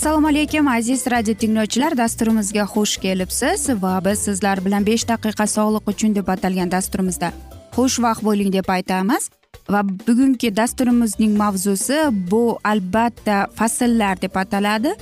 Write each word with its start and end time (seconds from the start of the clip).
assalomu 0.00 0.28
alaykum 0.28 0.68
aziz 0.68 1.06
radio 1.10 1.34
tinglovchilar. 1.34 1.92
Dasturimizga 1.96 2.62
xush 2.74 2.96
kelibsiz 2.96 3.68
va 3.82 4.00
biz 4.04 4.18
sizlar 4.18 4.64
bilan 4.64 4.86
besh 4.86 5.04
daqiqa 5.10 5.46
sog'liq 5.56 5.90
uchun 5.92 6.14
deb 6.14 6.28
atalgan 6.34 6.70
dasturimizda 6.72 7.28
xushvaqt 7.76 8.24
bo'ling 8.28 8.48
deb 8.52 8.68
aytamiz. 8.76 9.28
Va 9.68 9.82
bugungi 10.06 10.56
dasturimizning 10.56 11.36
mavzusi 11.42 11.98
bu 12.30 12.58
albatta 12.64 13.36
fasllar 13.58 14.22
deb 14.22 14.40
ataladi. 14.42 14.94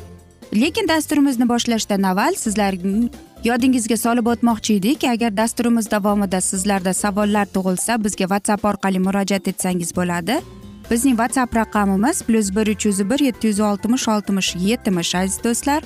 Lekin 0.54 0.88
dasturimizni 0.88 1.48
boshlashdan 1.48 2.02
avval 2.02 2.34
sizlarning 2.34 3.08
yodingizga 3.44 3.96
solib 3.96 4.26
o'tmoqchi 4.26 4.80
edik. 4.80 5.04
Agar 5.04 5.36
dasturimiz 5.36 5.90
davomida 5.90 6.40
sizlarda 6.40 6.92
savollar 7.04 7.46
tug'ilsa 7.54 8.02
bizga 8.04 8.26
whatsapp 8.32 8.64
orqali 8.64 8.98
murojaat 9.06 9.48
etsangiz 9.48 9.94
bo'ladi. 9.96 10.42
Bizning 10.90 11.16
whatsapp 11.20 11.56
raqamimiz 11.56 12.22
plyus 12.22 12.48
bir 12.56 12.66
uch 12.74 12.86
yuz 12.86 13.10
bir 13.10 13.18
yetti 13.18 13.46
yuz 13.46 13.60
oltmish 13.60 14.08
oltmish 14.08 14.56
yetmish 14.56 15.14
aziz 15.14 15.44
do'stlar. 15.44 15.82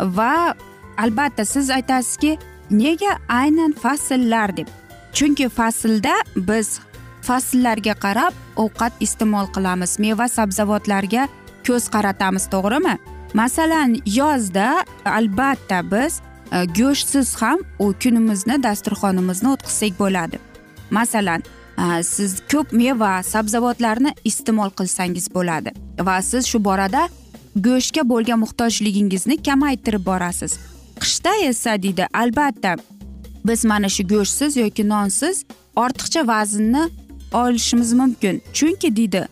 Va 0.00 0.54
albatta 0.98 1.44
siz 1.44 1.70
aytasizki 1.70 2.38
nega 2.70 3.18
aynan 3.28 3.72
fasllar 3.72 4.56
deb? 4.56 4.68
Chunki 5.12 5.48
faslda 5.48 6.14
biz 6.36 6.80
fasllarga 7.22 7.94
qarab 8.04 8.34
ovqat 8.56 8.92
iste'mol 9.00 9.46
qilamiz 9.54 9.98
meva 9.98 10.28
sabzavotlarga 10.28 11.28
ko'z 11.66 11.88
qaratamiz 11.94 12.44
to'g'rimi? 12.52 12.94
Masalan 13.34 13.96
yozda 14.06 14.84
albatta 15.04 15.82
biz 15.92 16.20
e, 16.52 16.64
go'shtsiz 16.78 17.34
ham 17.40 17.58
u 17.78 17.94
kunimizni 18.02 18.62
dasturxonimizni 18.62 19.48
o'tkazsak 19.54 19.98
bo'ladi. 19.98 20.38
Masalan 20.90 21.42
siz 22.02 22.40
ko'p 22.52 22.72
meva 22.72 23.22
sabzavotlarni 23.22 24.14
iste'mol 24.24 24.70
qilsangiz 24.78 25.34
bo'ladi. 25.34 25.70
Va 26.00 26.22
siz 26.22 26.46
shu 26.46 26.64
borada 26.64 27.08
go'shtga 27.56 28.02
bo'lgan 28.08 28.38
muhtojligingizni 28.44 29.42
kamaytirib 29.42 30.06
borasiz. 30.06 30.58
Qishda 31.00 31.32
esa 31.50 31.82
deydi 31.82 32.06
albatta 32.14 32.76
biz 33.46 33.64
mana 33.64 33.88
shu 33.88 34.02
go'shtsiz 34.12 34.56
yoki 34.56 34.88
nonsiz 34.88 35.44
ortiqcha 35.76 36.26
vaznni 36.26 36.88
olishimiz 37.32 37.92
mumkin. 37.92 38.42
Chunki 38.52 38.96
deydi 38.96 39.28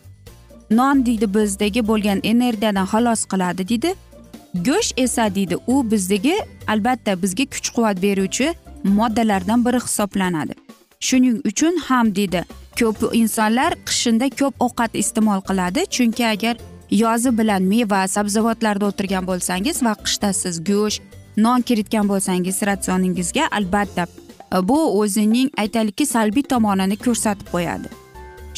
non 0.70 1.06
deydi 1.06 1.34
bizdagi 1.34 1.88
bo'lgan 1.88 2.20
energiyadan 2.22 2.86
xalos 2.92 3.24
qiladi 3.32 3.68
deydi. 3.68 3.94
Go'sht 4.66 4.92
esa 4.96 5.34
deydi 5.34 5.56
u 5.66 5.90
bizdagi 5.90 6.36
albatta 6.68 7.22
bizga 7.22 7.44
kuch 7.54 7.68
quvvat 7.74 8.02
beruvchi 8.02 8.54
moddalardan 8.84 9.64
biri 9.64 9.80
hisoblanadi. 9.86 10.65
Shuning 11.06 11.36
uchun 11.50 11.74
ham 11.88 12.14
deydi 12.18 12.42
ko'p 12.80 13.00
insonlar 13.22 13.72
qishinda 13.88 14.26
ko'p 14.40 14.54
ovqat 14.66 14.92
iste'mol 15.02 15.40
qiladi. 15.48 15.80
Chunki 15.96 16.24
agar 16.26 16.56
yozi 16.90 17.30
bilan 17.38 17.62
meva 17.72 18.00
sabzavotlarda 18.16 18.84
o'tirgan 18.90 19.26
bo'lsangiz 19.30 19.82
va 19.86 19.92
qishda 20.04 20.30
siz 20.42 20.64
go'sht 20.70 21.02
non 21.36 21.60
kiritgan 21.68 22.08
bo'lsangiz 22.08 22.62
ratsioningizga 22.68 23.44
albatta 23.58 24.06
e, 24.06 24.68
bu 24.68 24.78
o'zining 25.00 25.50
aytaylikki 25.62 26.06
salbiy 26.14 26.42
tomonini 26.52 26.96
ko'rsatib 27.06 27.48
qo'yadi. 27.54 27.88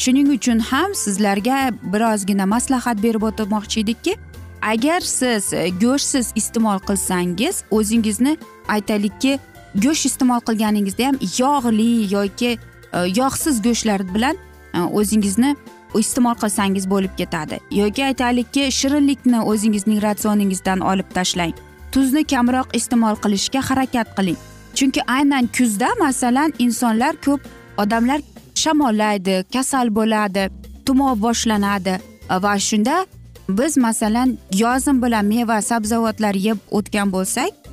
Shuning 0.03 0.27
uchun 0.37 0.59
ham 0.71 0.95
sizlarga 1.03 1.57
birozgina 1.93 2.45
maslahat 2.55 3.03
berib 3.03 3.23
o'tmoqchi 3.29 3.79
edikki 3.83 4.13
agar 4.61 5.01
siz 5.01 5.53
e, 5.53 5.69
go'shtsiz 5.83 6.33
iste'mol 6.41 6.79
qilsangiz 6.89 7.63
o'zingizni 7.71 8.37
aytaylikki 8.67 9.39
go'sht 9.75 10.05
iste'mol 10.05 10.41
qilganingizda 10.47 11.07
ham 11.07 11.17
yog'li 11.37 12.13
yoki 12.13 12.51
e, 12.93 12.99
yog'siz 13.19 13.61
go'shtlar 13.61 14.01
bilan 14.13 14.37
e, 14.73 14.79
o'zingizni 14.79 15.55
iste'mol 15.95 16.35
qilsangiz 16.41 16.89
bo'lib 16.89 17.13
ketadi. 17.17 17.59
Yoki 17.71 18.05
aytaylikki 18.05 18.71
shirinlikni 18.79 19.41
o'zingizning 19.41 20.01
ratsioningizdan 20.01 20.79
olib 20.79 21.09
tashlang. 21.13 21.53
Tuzni 21.91 22.23
kamroq 22.23 22.75
iste'mol 22.79 23.15
qilishga 23.23 23.61
harakat 23.69 24.15
qiling. 24.17 24.37
Chunki 24.77 25.01
aynan 25.07 25.49
kuzda 25.57 25.89
masalan 25.99 26.53
insonlar 26.59 27.15
ko'p 27.25 27.41
odamlar 27.77 28.19
shamollaydi 28.55 29.43
kasal 29.53 29.95
bo'ladi 29.95 30.49
tumov 30.85 31.15
boshlanadi. 31.21 31.95
E, 32.29 32.35
va 32.43 32.59
shunda 32.59 33.05
biz 33.49 33.77
masalan 33.77 34.37
yozim 34.53 35.01
bilan 35.01 35.25
meva 35.25 35.61
sabzavotlar 35.61 36.35
yeb 36.35 36.57
o'tgan 36.71 37.11
bo'lsak 37.11 37.68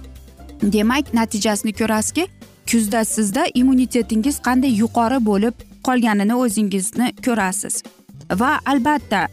demak 0.62 1.14
natijasini 1.14 1.72
ko'rasizki 1.72 2.28
kuzda 2.70 3.04
sizda 3.04 3.46
immunitetingiz 3.54 4.36
qanday 4.46 4.72
yuqori 4.82 5.18
bo'lib 5.26 5.54
qolganini 5.86 6.34
o'zingizni 6.34 7.12
ko'rasiz. 7.26 7.82
Va 8.40 8.58
albatta 8.66 9.26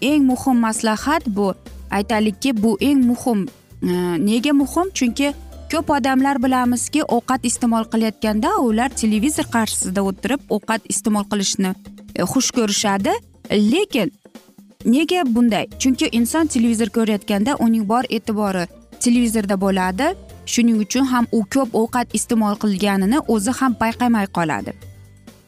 eng 0.00 0.24
muhim 0.30 0.56
maslahat 0.66 1.26
bu. 1.26 1.54
Aytaylikki 1.90 2.62
bu 2.62 2.76
eng 2.80 3.00
muhim 3.10 3.46
e, 3.82 3.88
nega 4.26 4.52
muhim? 4.52 4.90
Chunki 4.94 5.32
ko'p 5.72 5.90
odamlar 5.90 6.42
bilamizki 6.42 7.02
ovqat 7.16 7.46
iste'mol 7.50 7.84
qilayotganda 7.92 8.50
ular 8.66 8.90
televizor 9.02 9.46
qarshisida 9.54 10.02
o'tirib 10.10 10.40
ovqat 10.56 10.82
iste'mol 10.92 11.24
qilishni 11.32 11.70
e, 12.16 12.22
xush 12.32 12.50
ko'rishadi. 12.56 13.12
Lekin 13.72 14.12
nega 14.84 15.24
bunday? 15.34 15.66
Chunki 15.78 16.06
inson 16.18 16.46
televizor 16.46 16.88
ko'rayotganda 16.96 17.56
uning 17.66 17.88
bor 17.88 18.04
e'tibori 18.10 18.66
televizorda 19.04 19.60
bo'ladi 19.60 20.14
shuning 20.46 20.78
uchun 20.84 21.04
ham 21.12 21.26
u 21.32 21.40
ko'p 21.54 21.70
ovqat 21.80 22.14
iste'mol 22.18 22.56
qilganini 22.62 23.18
o'zi 23.34 23.52
ham 23.60 23.72
payqamay 23.82 24.26
qoladi. 24.36 24.72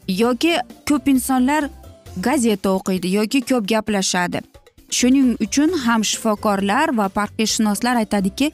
Yoki 0.09 0.53
ko'p 0.89 1.09
insonlar 1.09 1.69
gazeta 2.27 2.69
o'qiydi 2.77 3.09
yoki 3.19 3.41
ko'p 3.51 3.69
gaplashadi. 3.73 4.41
Shuning 4.99 5.37
uchun 5.47 5.71
ham 5.85 6.05
shifokorlar 6.11 6.97
va 6.99 7.09
parhezshunoslar 7.19 7.97
aytadiki 8.03 8.53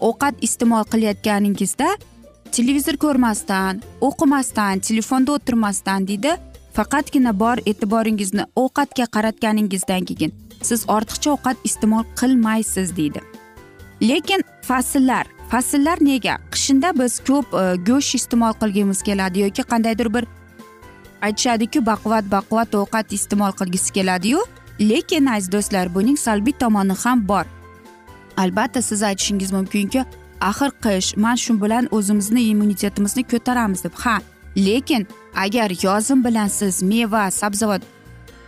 ovqat 0.00 0.34
iste'mol 0.46 0.84
qilayotganingizda 0.92 1.88
televizor 2.56 2.96
ko'rmasdan 3.04 3.82
o'qimasdan 4.08 4.84
telefonda 4.88 5.32
o'tirmasdan 5.36 6.08
deydi 6.10 6.32
faqatgina 6.76 7.32
bor 7.42 7.58
e'tiboringizni 7.70 8.44
ovqatga 8.62 9.06
qaratganingizdan 9.16 10.02
keyin 10.08 10.34
siz 10.68 10.80
ortiqcha 10.96 11.30
ovqat 11.36 11.56
iste'mol 11.68 12.04
qilmaysiz 12.20 12.96
deydi. 12.96 13.20
Lekin 14.02 14.40
fasllar 14.68 15.26
fasllar 15.54 15.98
nega? 16.00 16.38
Qishinda 16.50 16.90
biz 16.98 17.20
ko'p 17.28 17.52
e, 17.54 17.62
go'sht 17.88 18.14
iste'mol 18.18 18.54
qilgimiz 18.60 19.02
keladi 19.06 19.44
yoki 19.44 19.62
qandaydir 19.72 20.08
bir 20.14 20.24
aytishadiku 21.26 21.82
baquvvat 21.90 22.26
baquvvat 22.32 22.74
ovqat 22.80 23.12
iste'mol 23.18 23.52
qilgisi 23.60 23.92
keladiyu. 23.96 24.40
Lekin 24.80 25.26
aziz 25.34 25.52
do'stlar 25.52 25.94
buning 25.94 26.18
salbiy 26.18 26.56
tomoni 26.62 26.96
ham 27.04 27.28
bor. 27.28 27.44
Albatta 28.36 28.82
siz 28.82 29.02
aytishingiz 29.02 29.52
mumkinki 29.52 30.04
axir 30.50 30.70
qish 30.84 31.16
mana 31.16 31.36
shu 31.44 31.54
bilan 31.62 31.88
o'zimizni 31.96 32.42
immunitetimizni 32.50 33.22
ko'taramiz 33.32 33.84
deb. 33.84 33.94
Ha 34.04 34.16
lekin 34.66 35.06
agar 35.44 35.70
yozim 35.82 36.24
bilan 36.24 36.48
siz 36.58 36.82
meva 36.82 37.30
sabzavot 37.40 37.82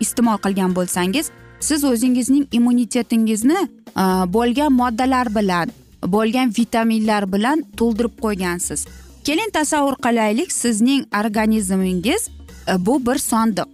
iste'mol 0.01 0.39
qilgan 0.45 0.75
bo'lsangiz 0.79 1.31
siz 1.61 1.85
o'zingizning 1.85 2.45
immunitetingizni 2.53 3.61
e, 4.03 4.05
bo'lgan 4.37 4.73
moddalar 4.73 5.35
bilan 5.39 5.69
bo'lgan 6.03 6.53
vitaminlar 6.59 7.33
bilan 7.33 7.65
to'ldirib 7.77 8.15
qo'ygansiz. 8.25 8.87
Keling 9.25 9.51
tasavvur 9.53 9.97
qilaylik 10.07 10.53
sizning 10.53 11.03
organizmingiz 11.21 12.29
e, 12.69 12.87
bu 12.87 13.07
bir 13.07 13.19
sondiq. 13.19 13.71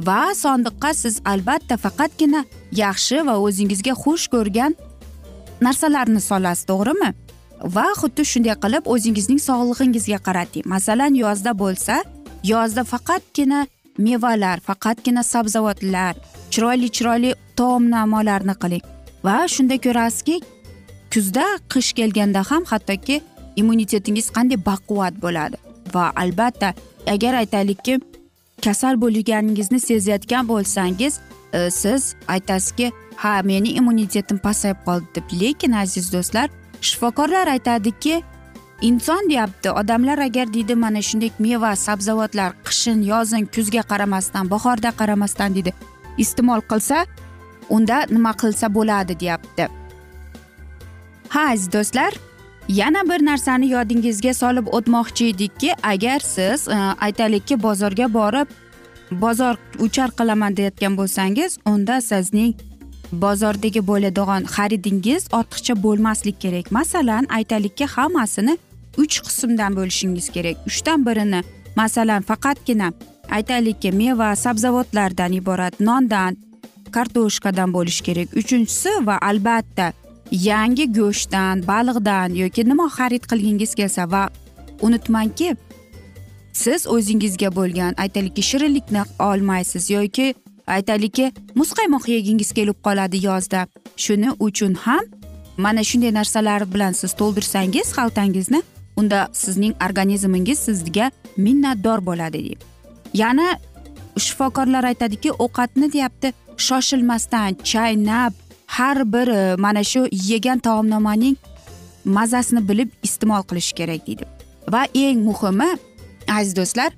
Va 0.00 0.34
sondiqqa 0.34 0.94
siz 0.94 1.20
albatta 1.24 1.76
faqatgina 1.76 2.44
yaxshi 2.72 3.26
va 3.26 3.34
o'zingizga 3.46 3.94
xush 4.02 4.26
ko'rgan 4.34 4.74
narsalarni 5.60 6.20
solasiz 6.20 6.64
to'g'rimi? 6.70 7.10
Va 7.76 7.86
xuddi 8.00 8.24
shunday 8.32 8.56
qilib 8.64 8.84
o'zingizning 8.94 9.40
sog'lig'ingizga 9.48 10.18
qarating. 10.26 10.64
Masalan 10.74 11.14
yozda 11.24 11.52
bo'lsa 11.62 11.94
yozda 12.52 12.82
faqatgina 12.92 13.66
mevalar 13.98 14.58
faqatgina 14.68 15.22
sabzavotlar 15.32 16.14
chiroyli 16.52 16.88
chiroyli 16.96 17.30
taomnomalarni 17.58 18.54
qiling. 18.62 18.84
Va 19.26 19.38
shunda 19.54 19.76
ko'rasizki 19.84 20.36
kuzda 21.12 21.46
qish 21.72 21.92
kelganda 21.98 22.42
ham 22.50 22.64
hattoki 22.64 23.20
immunitetingiz 23.56 24.30
qanday 24.36 24.58
baquvvat 24.70 25.14
bo'ladi 25.24 25.56
va 25.94 26.12
albatta 26.22 26.74
agar 27.14 27.34
aytaylikki 27.34 28.00
kasal 28.64 29.00
bo'lganingizni 29.02 29.80
sezayotgan 29.80 30.48
bo'lsangiz 30.48 31.20
e, 31.52 31.70
siz 31.70 32.14
aytasizki 32.28 32.92
ha 33.16 33.40
meni 33.44 33.70
immunitetim 33.80 34.38
pasayib 34.38 34.76
qoldi 34.86 35.06
deb 35.14 35.26
lekin 35.40 35.72
aziz 35.72 36.12
do'stlar 36.12 36.48
shifokorlar 36.80 37.46
aytadiki 37.46 38.22
inson 38.80 39.30
deyapti 39.30 39.70
odamlar 39.70 40.18
agar 40.18 40.52
deydi 40.54 40.74
mana 40.74 41.02
shunday 41.02 41.30
meva 41.38 41.76
sabzavotlar 41.76 42.52
qishin 42.66 43.02
yozin 43.02 43.44
kuzga 43.54 43.82
qaramasdan 43.82 44.50
bahorda 44.50 44.90
qaramasdan 45.00 45.54
deydi 45.54 45.72
iste'mol 46.18 46.60
qilsa 46.70 47.06
unda 47.70 48.06
nima 48.10 48.32
qilsa 48.42 48.74
bo'ladi 48.74 49.20
deyapti 49.20 49.77
ha 51.28 51.50
aziz 51.52 51.72
do'stlar 51.72 52.12
yana 52.68 53.02
bir 53.10 53.24
narsani 53.24 53.68
yodingizga 53.68 54.34
solib 54.34 54.66
o'tmoqchi 54.66 55.28
edikki 55.34 55.74
agar 55.82 56.20
siz 56.20 56.68
e, 56.68 56.74
aytaylikki 56.74 57.62
bozorga 57.62 58.14
borib 58.14 58.48
bozor 59.10 59.54
uchar 59.78 60.10
qilaman 60.10 60.56
deyotgan 60.56 60.96
bo'lsangiz 60.96 61.58
unda 61.66 62.00
sizning 62.00 62.54
bozordagi 63.12 63.86
bo'ladigan 63.86 64.42
xaridingiz 64.54 65.28
ortiqcha 65.32 65.82
bo'lmaslik 65.82 66.40
kerak. 66.40 66.72
Masalan 66.72 67.26
aytaylikki 67.30 67.86
hammasini 67.86 68.58
uch 68.96 69.20
qismdan 69.26 69.76
bo'lishingiz 69.76 70.28
kerak. 70.28 70.56
Uchdan 70.66 71.06
birini 71.06 71.40
masalan 71.76 72.22
faqatgina 72.22 72.92
aytaylikki 73.30 73.92
meva 73.92 74.36
sabzavotlardan 74.36 75.32
iborat 75.32 75.80
nondan 75.80 76.36
kartoshkadan 76.92 77.72
bo'lishi 77.72 78.02
kerak. 78.04 78.28
Uchinchisi 78.40 79.06
va 79.06 79.18
albatta 79.30 79.92
yangi 80.30 80.92
go'shtdan 80.92 81.66
baliqdan 81.66 82.34
yoki 82.42 82.68
nima 82.68 82.86
xarid 82.96 83.24
qilgingiz 83.30 83.74
kelsa 83.74 84.10
va 84.10 84.28
unutmangki 84.82 85.56
siz 86.52 86.86
o'zingizga 86.86 87.50
bo'lgan 87.58 87.94
aytaylikki 88.02 88.42
shirinlikni 88.50 89.02
olmaysiz 89.18 89.90
yoki 89.90 90.34
aytaylikki 90.66 91.32
muzqaymoq 91.54 92.08
yegingiz 92.08 92.52
kelib 92.52 92.78
qoladi 92.86 93.26
yozda. 93.26 93.66
Shuning 93.96 94.34
uchun 94.46 94.74
ham 94.74 95.04
mana 95.58 95.82
shunday 95.84 96.12
narsalar 96.14 96.62
bilan 96.74 96.92
siz 96.92 97.12
to'ldirsangiz 97.20 97.88
xaltangizni 97.98 98.62
unda 98.96 99.28
sizning 99.32 99.74
organizmingiz 99.86 100.58
sizga 100.58 101.10
minnatdor 101.36 101.98
bo'ladi 102.08 102.32
deydi 102.32 102.64
yana 103.14 103.48
shifokorlar 104.26 104.84
aytadiki 104.84 105.30
ovqatni 105.44 105.92
deyapti 105.92 106.32
shoshilmasdan 106.66 107.50
chaynab 107.70 108.32
har 108.78 109.12
bir 109.12 109.28
e, 109.28 109.56
mana 109.56 109.84
shu 109.84 110.06
yegan 110.12 110.58
taomnomaning 110.58 111.36
mazasini 112.04 112.68
bilib 112.68 112.90
iste'mol 113.02 113.42
qilish 113.50 113.72
kerak 113.78 114.06
deydi. 114.06 114.24
Va 114.72 114.82
eng 114.94 115.22
muhimi 115.28 115.70
aziz 116.38 116.56
do'stlar 116.56 116.90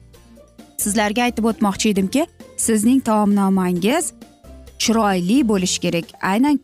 sizlarga 0.83 1.23
aytib 1.29 1.45
o'tmoqchi 1.51 1.93
edimki 1.93 2.27
sizning 2.57 3.01
taomnomangiz 3.09 4.13
chiroyli 4.83 5.39
bo'lishi 5.51 5.81
kerak. 5.85 6.07
Aynan 6.33 6.61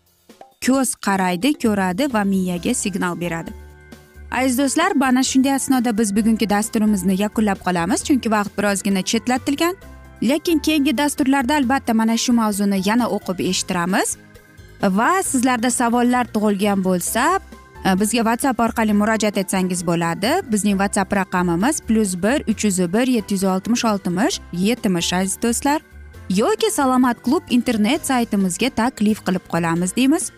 ko'z 0.66 0.94
qaraydi 1.06 1.50
ko'radi 1.64 2.12
va 2.14 2.22
miyaga 2.32 2.74
signal 2.74 3.20
beradi. 3.20 3.50
Aziz 4.38 4.58
do'stlar 4.58 4.90
mana 5.02 5.22
shunday 5.22 5.54
asnoda 5.58 5.98
biz 5.98 6.16
bugungi 6.16 6.50
dasturimizni 6.50 7.14
yakunlab 7.24 7.60
qolamiz 7.66 8.00
chunki 8.08 8.28
vaqt 8.36 8.52
birozgina 8.58 9.02
chetlatilgan. 9.10 9.74
Lekin 10.22 10.58
keyingi 10.58 10.98
dasturlarda 10.98 11.54
albatta 11.54 11.94
mana 11.94 12.16
shu 12.16 12.32
mavzuni 12.32 12.78
yana 12.88 13.06
o'qib 13.16 13.38
eshittiramiz. 13.50 14.16
Va 14.82 15.22
sizlarda 15.22 15.70
savollar 15.70 16.26
tug'ilgan 16.34 16.84
bo'lsa 16.84 17.40
e, 17.84 18.00
bizga 18.00 18.22
whatsapp 18.28 18.60
orqali 18.60 18.92
murojaat 18.92 19.38
etsangiz 19.38 19.86
bo'ladi. 19.86 20.30
Bizning 20.52 20.78
whatsapp 20.80 21.12
raqamimiz 21.16 21.80
plyus 21.80 22.16
bir 22.22 22.44
uch 22.48 22.64
yuz 22.64 22.78
bir 22.92 23.06
yetti 23.06 23.34
yuz 23.34 23.44
oltmish 23.44 23.84
oltmish 23.84 24.40
yetmish 24.52 25.12
aziz 25.12 25.42
do'stlar. 25.42 25.80
Yoki 26.30 26.70
salomat 26.70 27.22
klub 27.22 27.42
internet 27.50 28.06
saytimizga 28.06 28.70
taklif 28.70 29.24
qilib 29.26 29.44
qolamiz 29.48 29.96
deymiz. 29.96 30.30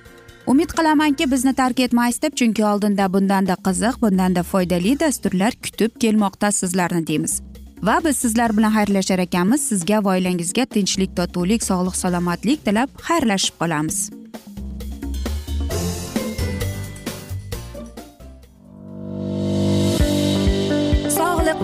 Umid 0.46 0.70
qilamanki 0.76 1.30
bizni 1.30 1.54
tark 1.54 1.80
etmaysiz 1.80 2.22
deb 2.22 2.32
chunki 2.36 2.64
oldinda 2.64 3.12
bundanda 3.12 3.56
qiziq 3.66 4.00
bundanda 4.02 4.42
foydali 4.42 5.00
dasturlar 5.00 5.52
kutib 5.64 6.00
kelmoqda 6.00 6.52
sizlarni 6.52 7.06
deymiz. 7.06 7.42
Va 7.82 8.00
biz 8.04 8.16
sizlar 8.16 8.56
bilan 8.56 8.72
xayrlashar 8.72 9.18
ekanmiz. 9.18 9.60
Sizga 9.60 10.04
va 10.04 10.16
oilangizga 10.16 10.64
tinchlik 10.64 11.16
totuvlik 11.16 11.62
sog'lik 11.62 11.96
salomatlik 11.96 12.64
tilab 12.64 12.88
xayrlashib 13.08 13.60
qolamiz. 13.60 14.17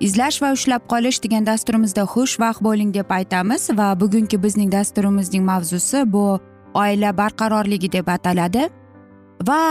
izlash 0.00 0.38
va 0.42 0.52
ushlab 0.54 0.82
qolish 0.92 1.18
degan 1.24 1.46
dasturimizda 1.46 2.04
xushvaqt 2.12 2.62
bo'ling 2.66 2.90
deb 2.94 3.10
aytamiz 3.18 3.70
va 3.78 3.88
bugungi 4.00 4.38
bizning 4.42 4.70
dasturimizning 4.72 5.44
mavzusi 5.44 6.04
bu 6.12 6.24
oila 6.74 7.10
barqarorligi 7.20 7.92
deb 7.92 8.08
ataladi. 8.08 8.68
Va 9.48 9.62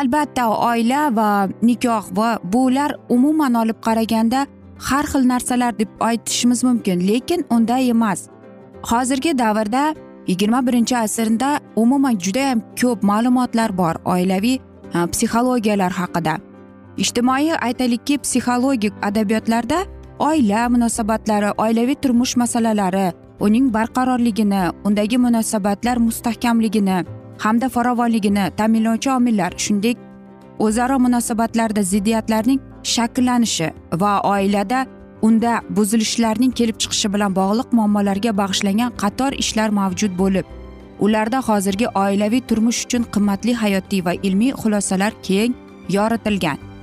albatta 0.00 0.48
oila 0.70 1.02
va 1.18 1.48
nikoh 1.62 2.04
va 2.18 2.38
bular 2.52 2.96
umuman 3.08 3.54
olib 3.62 3.78
qaraganda 3.86 4.46
har 4.88 5.04
xil 5.12 5.28
narsalar 5.32 5.78
deb 5.78 5.90
aytishimiz 6.00 6.64
mumkin 6.64 7.06
lekin 7.08 7.44
unday 7.50 7.90
emas. 7.90 8.28
Hozirgi 8.90 9.38
davrda 9.38 9.94
yigirma 10.26 10.66
birinchi 10.66 10.96
asrda 10.96 11.60
umuman 11.76 12.18
judayam 12.18 12.60
ko'p 12.80 13.02
ma'lumotlar 13.10 13.76
bor 13.76 13.94
oilaviy 14.04 14.56
e, 14.94 15.06
psixologiyalar 15.12 15.92
haqida. 16.00 16.53
Ijtimoiy 16.96 17.52
aytaylikki 17.66 18.18
psixologik 18.18 18.94
adabiyotlarda 19.02 19.78
oila 20.18 20.68
munosabatlari 20.68 21.50
oilaviy 21.58 21.94
turmush 22.02 22.36
masalalari 22.36 23.12
uning 23.40 23.72
barqarorligini 23.76 24.62
undagi 24.84 25.18
munosabatlar 25.18 25.96
mustahkamligini 26.06 26.98
hamda 27.44 27.68
farovonligini 27.68 28.44
ta'minlovchi 28.58 29.10
omillar 29.10 29.52
shuningdek 29.64 29.96
o'zaro 30.58 30.98
munosabatlarda 31.06 31.82
ziddiyatlarning 31.92 32.60
shakllanishi 32.82 33.68
va 34.02 34.12
oilada 34.34 34.86
unda 35.22 35.52
buzilishlarning 35.76 36.52
kelib 36.58 36.78
chiqishi 36.82 37.12
bilan 37.14 37.34
bog'liq 37.40 37.72
muammolarga 37.78 38.36
bag'ishlangan 38.42 38.94
qator 39.02 39.32
ishlar 39.44 39.70
mavjud 39.80 40.12
bo'lib 40.22 40.46
ularda 41.00 41.40
hozirgi 41.48 41.86
oilaviy 42.04 42.46
turmush 42.48 42.84
uchun 42.86 43.02
qimmatli 43.14 43.54
hayotiy 43.62 44.04
va 44.06 44.12
ilmiy 44.28 44.52
xulosalar 44.62 45.12
keng 45.28 45.58
yoritilgan. 45.96 46.73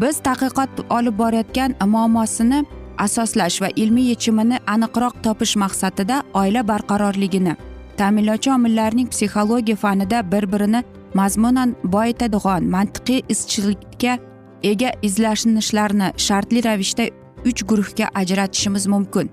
Biz 0.00 0.20
tadqiqot 0.26 0.84
olib 0.90 1.18
borayotgan 1.18 1.74
muammosini 1.94 2.64
asoslash 2.98 3.62
va 3.62 3.68
ilmiy 3.82 4.08
yechimini 4.12 4.58
aniqroq 4.74 5.14
topish 5.22 5.56
maqsadida 5.64 6.22
oila 6.40 6.62
barqarorligini 6.70 7.56
ta'minlovchi 7.98 8.50
omillarning 8.56 9.08
psixologiya 9.12 9.76
fanida 9.76 10.18
bir 10.32 10.44
birini 10.52 10.84
mazmunan 11.14 11.76
boyitadigan 11.94 12.70
mantiqiy 12.74 13.22
izchillikka 13.34 14.18
ega 14.62 14.90
izlanishlarni 15.02 16.12
shartli 16.26 16.64
ravishda 16.68 17.04
uch 17.48 17.62
guruhga 17.70 18.06
ajratishimiz 18.14 18.86
mumkin. 18.86 19.30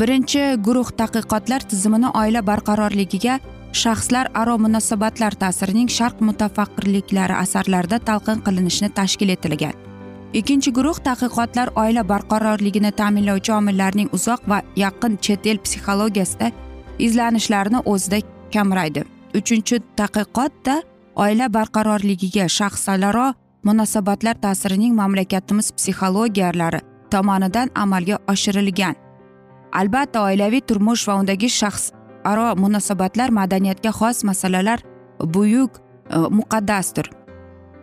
Birinchi 0.00 0.42
guruh 0.66 0.88
tadqiqotlar 1.00 1.60
tizimini 1.70 2.08
oila 2.20 2.46
barqarorligiga 2.46 3.38
shaxslar 3.82 4.26
aro 4.40 4.54
munosabatlar 4.64 5.34
ta'sirining 5.42 5.88
sharq 5.96 6.20
mutafaqqirliklari 6.28 7.34
asarlarida 7.44 7.98
talqin 8.08 8.38
qilinishini 8.46 8.90
tashkil 8.98 9.34
etilgan. 9.36 9.74
Ikkinchi 10.38 10.70
guruh 10.76 10.98
tadqiqotlar 11.06 11.68
oila 11.82 12.02
barqarorligini 12.12 12.92
ta'minlovchi 13.00 13.52
omillarning 13.58 14.08
uzoq 14.16 14.40
va 14.50 14.62
yaqin 14.84 15.18
chet 15.24 15.46
el 15.50 15.58
psixologiyasida 15.64 16.50
izlanishlarini 17.06 17.80
o'zida 17.92 18.18
kamraydi 18.54 19.04
uchinchi 19.38 19.80
tadqiqotda 19.98 20.74
oila 21.24 21.46
barqarorligiga 21.56 22.46
shaxslararo 22.58 23.28
munosabatlar 23.68 24.36
ta'sirining 24.44 24.94
mamlakatimiz 25.00 25.72
psixologiyalari 25.76 26.80
tomonidan 27.10 27.68
amalga 27.74 28.16
oshirilgan. 28.32 28.94
Albatta 29.80 30.22
oilaviy 30.28 30.62
turmush 30.68 31.08
va 31.08 31.14
undagi 31.20 31.48
shaxs 31.60 31.92
aro 32.24 32.54
munosabatlar 32.56 33.30
madaniyatga 33.30 33.90
xos 33.98 34.24
masalalar 34.24 34.80
buyuk 35.34 35.80
e, 36.10 36.18
muqaddasdir. 36.38 37.10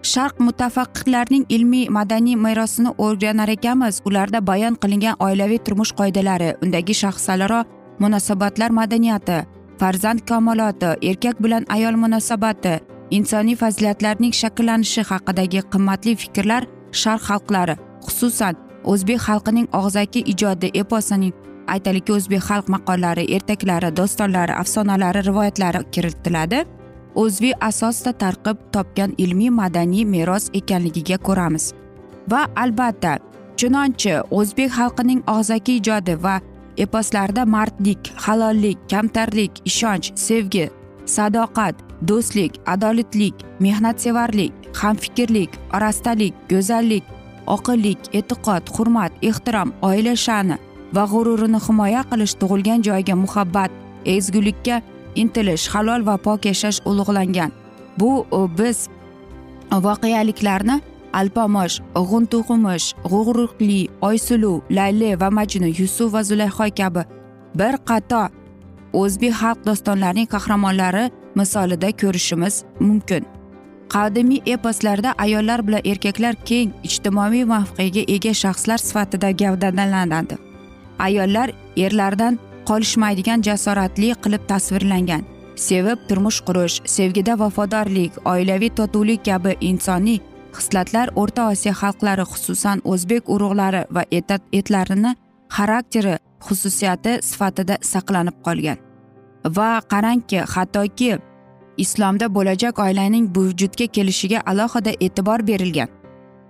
Sharq 0.01 0.39
mutafaqqihlarning 0.39 1.45
ilmiy 1.49 1.89
madaniy 1.89 2.35
merosini 2.35 2.89
o'rganar 2.97 3.49
ekanmiz. 3.49 4.01
Ularda 4.05 4.47
bayon 4.47 4.75
qilingan 4.81 5.15
oilaviy 5.19 5.59
turmush 5.65 5.93
qoidalari 5.99 6.55
undagi 6.63 6.93
shaxslararo 7.03 7.63
munosabatlar 7.99 8.69
madaniyati 8.69 9.45
farzand 9.79 10.19
kamoloti 10.29 10.89
erkak 11.09 11.37
bilan 11.43 11.65
ayol 11.69 11.95
munosabati 12.03 12.73
insoniy 13.17 13.55
fazilatlarning 13.61 14.33
shakllanishi 14.41 15.01
haqidagi 15.11 15.61
qimmatli 15.73 16.13
fikrlar 16.21 16.63
sharq 17.01 17.23
xalqlari 17.29 17.75
xususan 18.05 18.55
o'zbek 18.91 19.19
xalqining 19.27 19.67
og'zaki 19.79 20.21
ijodi 20.33 20.67
eposining 20.81 21.33
aytaylikki 21.75 22.13
o'zbek 22.17 22.43
xalq 22.49 22.69
maqollari 22.75 23.25
ertaklari 23.35 23.89
dostonlari 23.97 24.53
afsonalari 24.61 25.25
rivoyatlari 25.27 25.81
kiritiladi. 25.93 26.63
O'zviy 27.23 27.53
asosda 27.69 28.11
tarqib 28.23 28.57
topgan 28.73 29.11
ilmiy 29.17 29.51
madaniy 29.61 30.05
meros 30.13 30.49
ekanligiga 30.59 31.17
ko'ramiz. 31.27 31.73
Va 32.31 32.41
albatta 32.63 33.17
chunonchi 33.57 34.13
o'zbek 34.39 34.71
xalqining 34.77 35.21
og'zaki 35.35 35.73
ijodi 35.79 36.15
va 36.23 36.35
eposlarida 36.77 37.45
mardlik 37.45 38.11
halollik 38.25 38.77
kamtarlik 38.91 39.51
ishonch 39.71 40.07
sevgi 40.15 40.65
sadoqat 41.05 41.75
do'stlik 42.09 42.53
adolatlik 42.73 43.35
mehnatsevarlik 43.59 44.53
hamfikrlik 44.81 45.51
rastalik 45.83 46.33
go'zallik 46.51 47.03
oqillik 47.55 47.99
e'tiqod 48.19 48.63
hurmat 48.75 49.11
ehtirom 49.29 49.69
oila 49.89 50.15
sha'ni 50.25 50.57
va 50.95 51.03
g'ururini 51.11 51.59
himoya 51.67 52.01
qilish 52.11 52.35
tug'ilgan 52.41 52.79
joyiga 52.87 53.15
muhabbat 53.23 53.71
ezgulikka 54.15 54.81
intilish 55.15 55.67
halol 55.73 56.05
va 56.09 56.17
pok 56.17 56.45
yashash 56.45 56.79
ulug'langan. 56.85 57.51
Bu 57.99 58.25
biz 58.57 58.89
voqealiklarni 59.71 60.81
alpomosh 61.13 61.79
g'untuxumush 61.95 62.93
g'ug'ruqli 63.11 63.79
oysuluv 64.01 64.61
layli 64.77 65.19
va 65.21 65.29
majnun 65.37 65.73
yusuf 65.79 66.13
va 66.13 66.21
zulayho 66.23 66.67
kabi 66.79 67.03
bir 67.59 67.75
qator 67.89 68.29
o'zbek 69.01 69.33
xalq 69.41 69.59
dostonlarining 69.65 70.27
qahramonlari 70.33 71.05
misolida 71.35 71.89
ko'rishimiz 72.01 72.63
mumkin. 72.79 73.23
Qadimiy 73.93 74.41
eposlarda 74.45 75.11
ayollar 75.17 75.59
bilan 75.67 75.81
erkaklar 75.91 76.35
keng 76.49 76.69
ijtimoiy 76.87 77.43
mavqega 77.53 78.03
ega 78.15 78.33
shaxslar 78.43 78.79
sifatida 78.87 79.31
gavdalanadi. 79.41 80.50
Ayollar 81.07 81.49
erlardan 81.77 82.39
qolishmaydigan 82.69 83.41
jasoratli 83.47 84.09
qilib 84.23 84.43
tasvirlangan. 84.51 85.23
Sevib 85.67 85.99
turmush 86.09 86.39
qurish 86.47 86.81
sevgida 86.95 87.39
vafodorlik 87.39 88.13
oilaviy 88.33 88.71
totuvlik 88.79 89.25
kabi 89.25 89.55
insoniy 89.69 90.19
xislatlar 90.57 91.11
o'rta 91.21 91.49
osiyo 91.51 91.73
xalqlari 91.81 92.25
xususan 92.31 92.77
o'zbek 92.91 93.29
urug'lari 93.33 93.81
va 93.95 94.03
etlarini 94.59 95.11
xarakteri 95.57 96.15
xususiyati 96.47 97.13
sifatida 97.29 97.75
saqlanib 97.91 98.37
qolgan. 98.45 98.77
Va 99.57 99.71
qarangki 99.91 100.39
hattoki 100.53 101.11
islomda 101.83 102.27
bo'lajak 102.35 102.79
oilaning 102.85 103.25
vujudga 103.35 103.87
kelishiga 103.95 104.39
alohida 104.51 104.91
e'tibor 105.05 105.39
berilgan. 105.49 105.89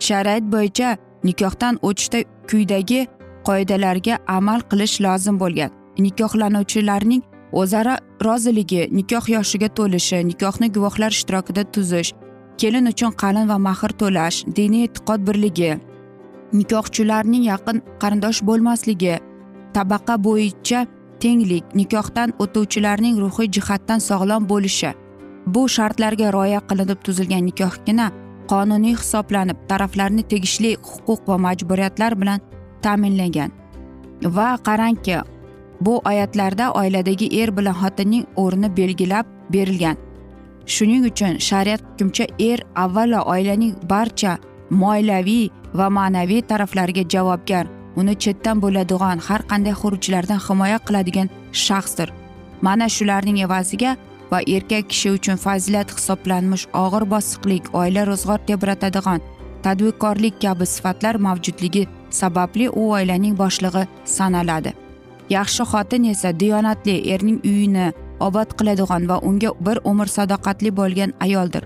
Shariat 0.08 0.46
bo'yicha 0.54 0.98
nikohdan 1.24 1.80
o'tishda 1.88 2.20
quyidagi 2.50 3.08
qoidalarga 3.48 4.16
amal 4.38 4.60
qilish 4.72 4.96
lozim 5.06 5.36
bo'lgan. 5.44 5.72
Nikohlanuvchilarning 6.06 7.22
o'zaro 7.52 7.96
roziligi 8.28 8.88
nikoh 8.98 9.26
yoshiga 9.36 9.70
to'lishi 9.78 10.20
nikohni 10.32 10.68
guvohlar 10.76 11.12
ishtirokida 11.18 11.64
tuzish 11.74 12.14
kelin 12.62 12.86
uchun 12.94 13.12
qalin 13.22 13.46
va 13.52 13.58
mahr 13.68 13.92
to'lash 14.02 14.38
diniy 14.58 14.88
e'tiqod 14.88 15.28
birligi 15.28 15.72
nikohchilarning 16.60 17.44
yaqin 17.52 17.78
qarindosh 18.02 18.40
bo'lmasligi 18.48 19.16
tabaqa 19.76 20.16
bo'yicha 20.28 20.80
tenglik 21.24 21.66
nikohdan 21.80 22.34
o'tuvchilarning 22.44 23.16
ruhiy 23.24 23.48
jihatdan 23.56 24.00
sog'lom 24.10 24.44
bo'lishi. 24.52 24.92
Bu 25.54 25.62
shartlarga 25.76 26.28
rioya 26.36 26.62
qilinib 26.70 27.00
tuzilgan 27.06 27.44
nikohgina 27.50 28.08
qonuniy 28.52 28.96
hisoblanib 29.02 29.58
taraflarni 29.70 30.24
tegishli 30.32 30.72
huquq 30.90 31.22
va 31.30 31.38
majburiyatlar 31.46 32.18
bilan 32.22 32.40
ta'minlagan. 32.86 33.52
Va 34.38 34.50
qarangki 34.68 35.18
bu 35.82 36.02
oyatlarda 36.06 36.72
oiladagi 36.82 37.28
er 37.42 37.58
bilan 37.58 37.76
xotinning 37.82 38.26
o'rni 38.44 38.70
belgilab 38.78 39.26
berilgan. 39.54 39.98
Shuning 40.66 41.06
uchun 41.12 41.40
shariat 41.48 41.82
hukmcha 41.90 42.26
er 42.40 42.60
avvalo 42.76 43.22
oilaning 43.34 43.74
barcha 43.90 44.38
moliyaviy 44.70 45.50
va 45.74 45.90
ma'naviy 45.98 46.42
taraflariga 46.42 47.04
javobgar 47.14 47.66
uni 47.96 48.16
chetdan 48.24 48.62
bo'ladigan 48.64 49.18
har 49.28 49.42
qanday 49.52 49.76
xurujlardan 49.82 50.40
himoya 50.48 50.80
qiladigan 50.88 51.30
shaxsdir. 51.66 52.10
Mana 52.62 52.88
shularning 52.96 53.38
evaziga 53.46 53.98
va 54.32 54.40
erkak 54.56 54.90
kishi 54.92 55.10
uchun 55.18 55.38
fazilat 55.46 55.90
hisoblanmish 55.98 56.66
og'ir 56.84 57.04
bosiqlik 57.14 57.64
oila 57.82 58.06
ro'zg'or 58.12 58.40
tebratadigan 58.50 59.20
tadbirkorlik 59.64 60.36
kabi 60.44 60.66
sifatlar 60.74 61.16
mavjudligi 61.28 61.84
sababli 62.12 62.70
u 62.70 62.92
oilaning 62.92 63.38
boshlig'i 63.38 63.88
sanaladi. 64.06 64.74
Yaxshi 65.30 65.64
xotin 65.72 66.04
esa 66.14 66.40
diyonatli 66.40 66.96
erning 67.14 67.40
uyini 67.46 67.92
obod 68.20 68.50
qiladigan 68.58 69.08
va 69.10 69.18
unga 69.30 69.52
bir 69.66 69.78
umr 69.92 70.08
sadoqatli 70.18 70.72
bo'lgan 70.80 71.14
ayoldir. 71.26 71.64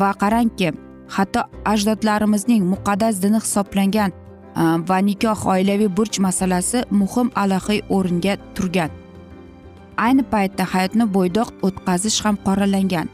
Va 0.00 0.10
qarangki 0.22 0.72
hatto 1.16 1.42
ajdodlarimizning 1.72 2.62
muqaddas 2.72 3.22
dini 3.22 3.40
hisoblangan 3.44 4.10
e, 4.12 4.62
va 4.88 4.98
nikoh 5.08 5.46
oilaviy 5.52 5.90
burch 5.96 6.18
masalasi 6.26 6.84
muhim 6.90 7.28
alohiy 7.42 7.80
o'ringa 7.96 8.34
turgan. 8.54 8.90
Ayni 10.06 10.22
paytda 10.32 10.64
hayotni 10.72 11.06
bo'ydoq 11.16 11.48
o'tkazish 11.66 12.18
ham 12.24 12.36
qoralangan. 12.46 13.08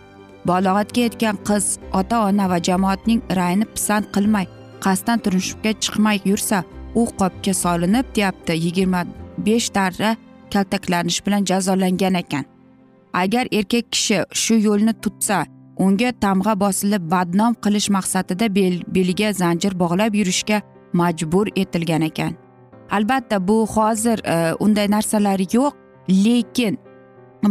Balog'atga 0.48 1.00
yetgan 1.06 1.36
qiz 1.48 1.64
ota 2.00 2.16
ona 2.28 2.50
va 2.52 2.58
jamoatning 2.68 3.20
ra'yini 3.38 3.66
pisand 3.74 4.06
qilmay 4.14 4.46
qasddan 4.84 5.18
turmushga 5.24 5.72
chiqmay 5.82 6.18
yursa 6.30 6.64
u 6.94 7.02
qopga 7.20 7.54
solinib 7.54 8.06
deyapti. 8.16 8.52
Yigirma 8.64 9.04
besh 9.46 9.74
darra 9.74 10.16
kaltaklanish 10.52 11.26
bilan 11.26 11.44
jazolangan 11.44 12.14
ekan. 12.22 12.44
Agar 13.12 13.46
erkak 13.52 13.92
kishi 13.92 14.18
shu 14.32 14.54
yo'lni 14.68 14.94
tutsa 15.02 15.46
unga 15.84 16.12
tamg'a 16.24 16.54
bosilib 16.60 17.10
badnom 17.10 17.54
qilish 17.64 17.88
maqsadida 17.96 18.54
bel 18.54 18.74
beliga 18.94 19.32
zanjir 19.32 19.78
bog'lab 19.82 20.14
yurishga 20.14 20.62
majbur 20.92 21.46
etilgan 21.56 22.02
ekan. 22.02 22.32
Albatta 22.90 23.48
bu 23.48 23.66
hozir 23.66 24.18
e, 24.24 24.54
unday 24.60 24.90
narsalar 24.90 25.40
yo'q 25.52 25.72
lekin 26.08 26.78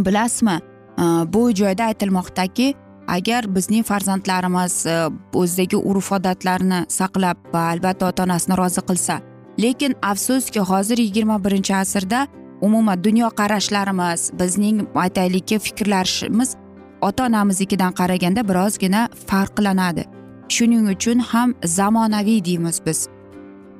bilasizmi 0.06 0.56
e, 0.98 1.04
bu 1.32 1.42
joyda 1.54 1.84
aytilmoqdaki 1.84 2.74
agar 3.08 3.54
bizning 3.54 3.84
farzandlarimiz 3.84 4.86
e, 4.86 4.96
o'zidagi 5.32 5.76
urf 5.76 6.12
odatlarni 6.12 6.84
saqlab 6.88 7.36
va 7.54 7.68
albatta 7.74 8.08
ota 8.08 8.22
onasini 8.22 8.56
rozi 8.56 8.80
qilsa 8.88 9.20
lekin 9.58 9.94
afsuski 10.02 10.60
hozir 10.60 10.98
yigirma 10.98 11.44
birinchi 11.44 11.74
asrda 11.76 12.26
umuman 12.60 13.04
dunyoqarashlarimiz 13.04 14.30
bizning 14.40 14.86
aytaylikki 14.94 15.58
fikrlashimiz 15.58 16.56
ota 17.04 17.26
onamiznikidan 17.26 17.92
qaraganda 17.92 18.48
birozgina 18.48 19.08
farqlanadi. 19.26 20.04
Shuning 20.48 20.88
uchun 20.94 21.18
ham 21.18 21.54
zamonaviy 21.64 22.44
deymiz 22.44 22.80
biz. 22.86 23.08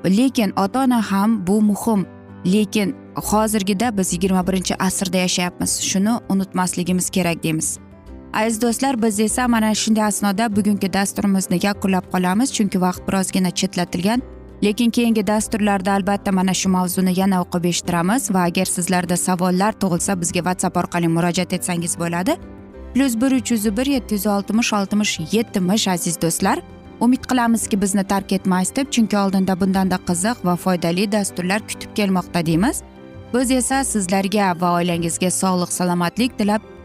Lekin 0.05 0.53
ota 0.57 0.85
ona 0.85 1.01
ham 1.11 1.47
bu 1.47 1.63
muhim. 1.63 2.07
Lekin 2.47 2.95
hozirgida 3.17 3.97
biz 3.99 4.13
yigirma 4.13 4.47
birinchi 4.47 4.75
asrda 4.79 5.17
yashayapmiz. 5.17 5.81
Shuni 5.83 6.13
unutmasligimiz 6.29 7.11
kerak 7.11 7.43
deymiz. 7.43 7.79
Aziz 8.35 8.63
do'stlar 8.63 9.03
biz 9.03 9.21
esa 9.21 9.49
mana 9.49 9.75
shunday 9.75 10.05
asnoda 10.05 10.57
bugungi 10.57 10.93
dasturimizni 10.93 11.59
yakunlab 11.63 12.07
qolamiz. 12.13 12.53
Chunki 12.57 12.81
vaqt 12.81 13.03
birozgina 13.09 13.51
chetlatilgan. 13.51 14.23
Lekin 14.65 14.91
keyingi 14.91 15.27
dasturlarda 15.27 15.93
albatta 15.93 16.33
mana 16.33 16.55
shu 16.55 16.69
mavzuni 16.69 17.21
yana 17.21 17.43
o'qib 17.43 17.65
eshittiramiz. 17.71 18.35
Va 18.35 18.43
agar 18.49 18.65
sizlarda 18.65 19.17
savollar 19.17 19.73
tug'ilsa 19.73 20.21
bizga 20.21 20.41
whatsapp 20.47 20.77
orqali 20.77 21.09
murojaat 21.09 21.53
etsangiz 21.53 21.99
bo'ladi. 21.99 22.37
Plyus 22.95 23.15
bir 23.21 23.33
uch 23.39 23.51
yuz 23.51 23.77
bir 23.77 23.87
yetti 23.87 24.15
yuz 24.15 24.27
oltmish 24.27 24.73
oltmish 24.73 25.13
yetmish 25.33 25.89
aziz 25.89 26.21
do'stlar. 26.23 26.59
Umid 27.01 27.25
qilamizki 27.31 27.83
bizni 27.83 28.05
tark 28.05 28.33
etmaysiz 28.33 28.77
deb 28.77 28.91
chunki 28.91 29.17
oldinda 29.19 29.61
bundanda 29.61 29.99
qiziq 30.09 30.37
va 30.45 30.57
foydali 30.57 31.13
dasturlar 31.13 31.61
kutib 31.69 31.91
kelmoqda 31.95 32.47
deymiz. 32.47 32.83
Biz 33.35 33.51
esa 33.51 33.85
sizlarga 33.85 34.55
va 34.61 34.69
oilangizga 34.79 35.31
sog'lik 35.31 35.73
salomatlik 35.73 36.39
tilab 36.39 36.74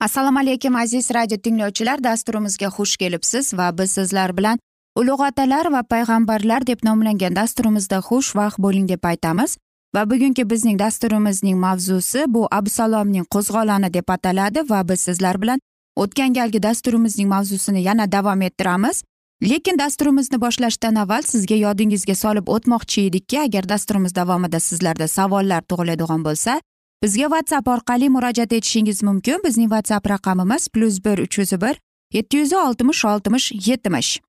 Assalomu 0.00 0.38
alaykum 0.38 0.76
aziz 0.76 1.10
radio 1.14 1.36
tinglovchilar. 1.36 2.04
Dasturimizga 2.04 2.66
xush 2.66 2.96
kelibsiz 2.96 3.54
va 3.54 3.78
biz 3.78 3.90
sizlar 3.90 4.36
bilan 4.36 4.58
ulug' 4.96 5.24
otalar 5.28 5.66
va 5.72 5.82
payg'ambarlar 5.82 6.66
deb 6.66 6.78
nomlangan 6.84 7.36
dasturimizda 7.36 7.98
xushvaqt 8.08 8.58
bo'ling 8.58 8.88
deb 8.88 9.04
aytamiz. 9.04 9.56
Va 9.94 10.10
bugungi 10.10 10.50
bizning 10.50 10.78
dasturimizning 10.78 11.58
mavzusi 11.58 12.24
bu 12.28 12.48
absalomning 12.50 13.26
qo'zg'oloni 13.34 13.92
deb 13.92 14.08
ataladi 14.08 14.60
va 14.70 14.88
biz 14.88 15.00
sizlar 15.00 15.42
bilan 15.42 15.58
o'tgan 15.96 16.32
galgi 16.32 16.62
dasturimizning 16.62 17.28
mavzusini 17.28 17.82
yana 17.82 18.12
davom 18.12 18.42
ettiramiz. 18.42 19.02
Lekin 19.42 19.78
dasturimizni 19.78 20.40
boshlashdan 20.40 20.94
avval 20.94 21.22
sizga 21.22 21.54
yodingizga 21.54 22.14
solib 22.14 22.48
o'tmoqchi 22.48 23.06
edikki 23.08 23.40
agar 23.40 23.68
dasturimiz 23.68 24.14
davomida 24.14 24.60
sizlarda 24.60 25.08
savollar 25.08 25.62
tug'iladigan 25.62 26.24
bo'lsa 26.24 26.60
bizga 27.02 27.28
whatsapp 27.32 27.68
orqali 27.68 28.08
murojaat 28.08 28.52
etishingiz 28.52 29.02
mumkin. 29.02 29.38
Bizning 29.44 29.68
whatsapp 29.72 30.10
raqamimiz 30.10 30.68
plyus 30.68 31.04
bir 31.04 31.18
uch 31.18 31.38
yuz 31.38 31.52
bir 31.52 31.80
yetti 32.12 32.36
yuz 32.36 32.52
oltmish 32.52 33.04
oltmish 33.04 33.52
yetmish. 33.66 34.20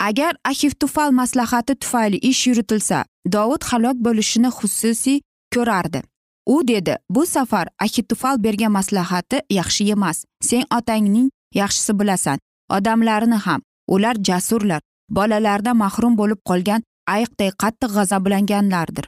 Agar 0.00 0.36
ahiftufal 0.44 1.10
maslahati 1.10 1.74
tufayli 1.74 2.16
ish 2.16 2.46
yuritilsa 2.46 3.04
dovud 3.32 3.62
halok 3.62 3.96
bo'lishini 4.06 4.50
xususiy 4.58 5.20
ko'rardi. 5.54 6.02
U 6.46 6.68
dedi 6.68 6.96
bu 7.10 7.26
safar 7.26 7.68
ahitufal 7.78 8.42
bergan 8.44 8.72
maslahati 8.72 9.42
yaxshi 9.50 9.90
emas. 9.90 10.24
Sen 10.40 10.64
otangning 10.78 11.30
yaxshisi 11.54 11.98
bilasan. 12.00 12.38
Odamlarini 12.70 13.34
ham 13.34 13.60
ular 13.88 14.16
jasurlar. 14.28 14.80
Bolalardan 15.10 15.76
mahrum 15.76 16.18
bo'lib 16.18 16.40
qolgan 16.48 16.82
ayiqday 17.06 17.50
qattiq 17.62 17.90
g'azablanganlardir. 17.96 19.04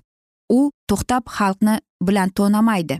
U 0.58 0.60
to'xtab 0.88 1.24
xalqni 1.36 1.74
bilan 2.06 2.28
to'namaydi 2.38 2.96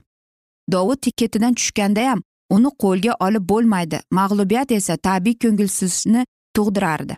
dovud 0.73 1.03
ketidan 1.17 1.55
tushgandayam 1.55 2.23
uni 2.51 2.71
qo'lga 2.83 3.13
olib 3.27 3.45
bo'lmaydi. 3.53 4.01
Mag'lubiyat 4.19 4.73
esa 4.79 4.97
tabiiy 4.97 5.39
ko'ngilsizlikni 5.43 6.25
tug'dirardi. 6.57 7.17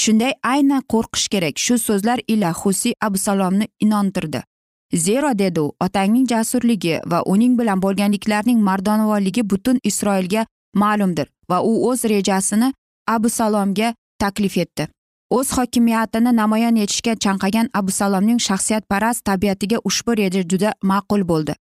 Shunday 0.00 0.32
aynan 0.52 0.82
qo'rqish 0.92 1.28
kerak. 1.32 1.54
Shu 1.64 1.78
so'zlar 1.78 2.18
ila 2.28 2.52
husiy 2.60 2.94
abusalomni 3.06 3.68
inontirdi. 3.84 4.42
Zero 4.94 5.30
dedi 5.38 5.60
u 5.60 5.72
otangning 5.86 6.28
jasurligi 6.32 7.00
va 7.10 7.22
uning 7.32 7.58
bilan 7.60 7.82
bo'lganliklarining 7.84 8.60
mardonavorligi 8.68 9.42
butun 9.50 9.80
isroilga 9.90 10.46
ma'lumdir 10.82 11.26
va 11.50 11.58
u 11.70 11.72
o'z 11.88 12.04
rejasini 12.12 12.72
abusalomga 13.14 13.94
taklif 14.22 14.56
etdi. 14.64 14.88
O'z 15.30 15.52
hokimiyatini 15.52 16.36
namoyon 16.36 16.76
etishga 16.76 17.12
chanqagan 17.24 17.68
abusalomning 17.74 18.40
shaxsiyatparast 18.48 19.24
tabiatiga 19.24 19.78
ushbu 19.84 20.16
reja 20.16 20.42
juda 20.50 20.74
ma'qul 20.82 21.22
bo'ldi. 21.28 21.54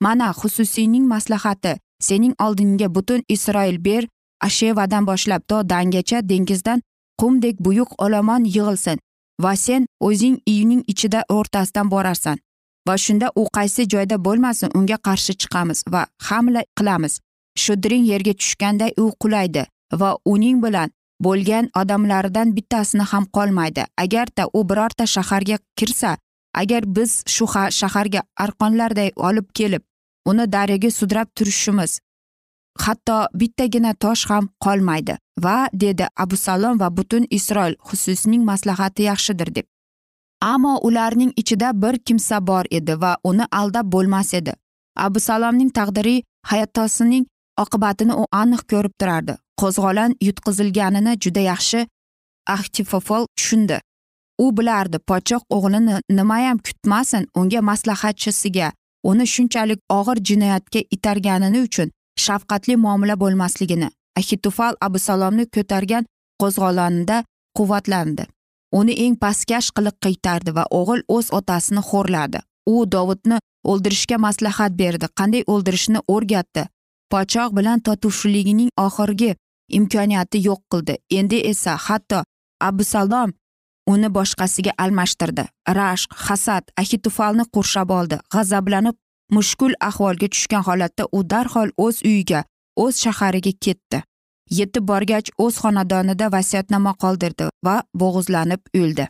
Mana 0.00 0.32
xususiyning 0.40 1.06
maslahati 1.06 1.76
sening 2.00 2.34
oldingga 2.44 2.94
butun 2.94 3.22
isroil 3.28 3.84
ber 3.84 4.02
ashevadan 4.40 5.06
boshlab 5.06 5.42
to 5.48 5.68
dangacha 5.68 6.28
dengizdan 6.28 6.82
qumdek 7.20 7.56
buyuk 7.64 8.02
olomon 8.02 8.44
yig'ilsin 8.44 8.98
va 9.42 9.56
sen 9.56 9.86
o'zing 10.00 10.36
uyning 10.48 10.82
ichida 10.92 11.20
o'rtasidan 11.28 11.90
borarsan 11.90 12.38
va 12.88 12.96
shunda 13.04 13.30
u 13.40 13.42
qaysi 13.56 13.82
joyda 13.92 14.24
bo'lmasin 14.24 14.70
unga 14.78 14.96
qarshi 15.06 15.32
chiqamiz 15.40 15.84
va 15.92 16.06
hamla 16.28 16.62
qilamiz. 16.78 17.20
Shudring 17.62 18.04
yerga 18.12 18.32
tushganday 18.40 18.92
u 19.02 19.12
qulaydi 19.22 19.62
va 20.00 20.10
uning 20.24 20.62
bilan 20.64 20.90
bo'lgan 21.24 21.70
odamlaridan 21.80 22.56
bittasini 22.56 23.02
ham 23.02 23.24
qolmaydi. 23.36 23.84
Agarda 24.04 24.48
u 24.52 24.68
birorta 24.68 25.06
shaharga 25.06 25.58
kirsa 25.76 26.16
agar 26.54 26.82
biz 26.96 27.22
shu 27.34 27.46
shaharga 27.80 28.22
arqonlarday 28.44 29.10
olib 29.16 29.48
kelib 29.54 29.82
uni 30.26 30.52
daryoga 30.52 30.90
sudrab 30.90 31.28
turishimiz 31.36 32.00
hatto 32.78 33.26
bittagina 33.34 33.94
tosh 33.94 34.26
ham 34.30 34.48
qolmaydi. 34.64 35.16
Va 35.44 35.68
dedi 35.72 36.06
abu 36.16 36.36
salom 36.36 36.80
va 36.80 36.88
butun 36.96 37.26
isroil 37.30 37.74
xususning 37.88 38.44
maslahati 38.44 39.02
yaxshidir 39.02 39.54
deb. 39.54 39.66
Ammo 40.40 40.78
ularning 40.82 41.32
ichida 41.36 41.72
bir 41.82 41.98
kimsa 41.98 42.46
bor 42.46 42.64
edi 42.70 43.00
va 43.00 43.16
uni 43.24 43.44
aldab 43.52 43.86
bo'lmas 43.92 44.34
edi. 44.34 44.52
Abu 44.96 45.20
salomning 45.20 45.70
taqdiriy 45.78 46.22
hayotosining 46.50 47.26
oqibatini 47.58 48.14
u 48.14 48.24
aniq 48.32 48.62
ko'rib 48.70 48.94
turardi. 49.00 49.36
Qo'zg'olon 49.60 50.12
yutqizilganini 50.26 51.12
juda 51.24 51.42
yaxshi 51.50 51.80
ahtifofol 52.56 53.26
tushundi. 53.36 53.78
U 54.44 54.46
bilardi 54.56 54.98
podshoh 55.08 55.42
o'g'lini 55.56 56.00
nimayam 56.18 56.58
kutmasin 56.66 57.24
unga 57.40 57.60
maslahatchisiga 57.70 58.68
uni 59.10 59.26
shunchalik 59.34 59.80
og'ir 59.98 60.18
jinoyatga 60.28 60.80
itarganini 60.96 61.60
uchun 61.66 61.88
shafqatli 62.24 62.76
muomala 62.84 63.16
bo'lmasligini 63.22 63.88
ahitufal 64.20 64.74
abusalomni 64.86 65.44
ko'targan 65.54 66.04
qo'zg'olonida 66.42 67.24
quvvatlandi. 67.58 68.24
Uni 68.78 68.94
eng 69.04 69.16
pastkash 69.22 69.68
qilib 69.76 69.96
qaytardi 70.04 70.54
va 70.58 70.64
o'g'il 70.78 71.02
o'z 71.16 71.26
otasini 71.38 71.82
xo'rladi. 71.90 72.40
U 72.72 72.74
dovudni 72.94 73.38
o'ldirishga 73.70 74.16
maslahat 74.26 74.72
berdi 74.82 75.06
qanday 75.18 75.42
o'ldirishni 75.52 76.00
o'rgatdi? 76.14 76.62
Podshoh 77.12 77.50
bilan 77.56 77.78
totuvshiligining 77.86 78.70
oxirgi 78.86 79.30
imkoniyati 79.78 80.38
yo'q 80.48 80.60
qildi. 80.72 80.94
Endi 81.18 81.38
esa 81.52 81.76
hatto 81.86 82.18
abusalom 82.68 83.30
uni 83.92 84.08
boshqasiga 84.16 84.72
almashtirdi. 84.84 85.44
Rashq 85.78 86.10
hasad 86.26 86.64
ahitufalni 86.80 87.44
qurshab 87.54 87.90
oldi. 87.98 88.16
G'azablanib 88.34 88.96
mushkul 89.36 89.74
ahvolga 89.88 90.28
tushgan 90.34 90.62
holatda 90.68 91.04
u 91.16 91.18
darhol 91.32 91.70
o'z 91.84 91.96
uyiga 92.10 92.44
o'z 92.84 92.94
shahariga 93.04 93.52
ketdi. 93.64 94.02
Yetib 94.58 94.84
borgach 94.90 95.28
o'z 95.44 95.54
xonadonida 95.62 96.26
vasiyatnoma 96.36 96.92
qoldirdi 97.02 97.44
va 97.66 97.76
bo'g'izlanib 98.00 98.62
o'ldi. 98.80 99.06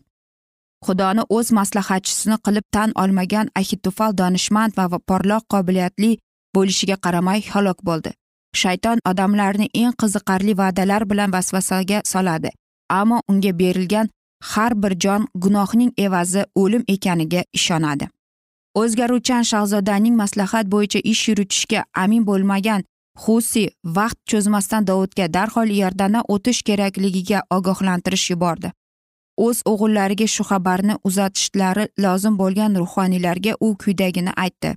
Xudoni 0.87 1.23
o'z 1.37 1.49
maslahatchisini 1.59 2.37
qilib 2.47 2.67
tan 2.75 2.91
olmagan 3.03 3.51
ahitufal 3.61 4.12
donishmand 4.21 4.73
va 4.79 4.99
porloq 5.09 5.45
qobiliyatli 5.55 6.12
bo'lishiga 6.57 6.97
qaramay 7.05 7.41
halok 7.53 7.79
bo'ldi. 7.88 8.11
Shayton 8.62 8.99
odamlarni 9.11 9.67
eng 9.83 9.95
qiziqarli 10.01 10.59
va'dalar 10.61 11.03
bilan 11.11 11.31
vasvasaga 11.37 12.03
soladi 12.12 12.51
ammo 12.93 13.21
unga 13.29 13.53
berilgan 13.59 14.09
har 14.53 14.73
bir 14.83 14.95
jon 15.05 15.27
gunohning 15.35 15.93
evazi 15.97 16.45
o'lim 16.55 16.85
ekaniga 16.95 17.45
ishonadi. 17.59 18.09
O'zgaruvchan 18.81 19.43
shahzodaning 19.53 20.17
maslahat 20.23 20.67
bo'yicha 20.75 21.01
ish 21.12 21.29
yuritishga 21.29 21.85
amin 22.03 22.27
bo'lmagan 22.29 22.85
husi 23.25 23.65
vaqt 23.97 24.19
cho'zmasdan 24.31 24.87
dovudga 24.91 25.27
darhol 25.37 25.69
iordandan 25.79 26.25
o'tish 26.35 26.61
kerakligiga 26.69 27.43
ogohlantirish 27.57 28.31
yubordi. 28.33 28.73
O'z 29.47 29.59
o'g'illariga 29.73 30.27
shu 30.35 30.45
xabarni 30.51 30.95
uzatishlari 31.09 31.85
lozim 32.05 32.35
bo'lgan 32.43 32.73
ruhoniylarga 32.83 33.53
u 33.67 33.69
quyidagini 33.83 34.33
aytdi. 34.45 34.71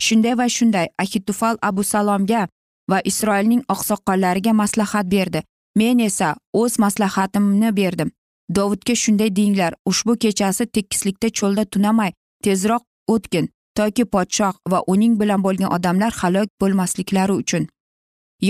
Shunday 0.00 0.34
va 0.38 0.48
shunday 0.48 0.86
ahitufal 0.98 1.56
abu 1.62 1.84
salomga 1.84 2.48
va 2.90 3.00
isroilning 3.04 3.62
oqsoqollariga 3.68 4.52
maslahat 4.52 5.06
berdi. 5.06 5.42
Men 5.76 5.98
esa 5.98 6.36
o'z 6.52 6.78
maslahatimni 6.78 7.76
berdim. 7.76 8.10
Dovudga 8.56 8.94
shunday 8.94 9.30
denglar 9.36 9.72
ushbu 9.86 10.16
kechasi 10.16 10.66
tekislikda 10.66 11.28
cho'lda 11.38 11.64
tunamay 11.64 12.12
tezroq 12.44 12.82
o'tgin 13.08 13.48
toki 13.76 14.04
podshoh 14.04 14.54
va 14.70 14.82
uning 14.86 15.14
bilan 15.20 15.42
bo'lgan 15.46 15.72
odamlar 15.76 16.12
halok 16.20 16.48
bo'lmasliklari 16.60 17.32
uchun. 17.32 17.66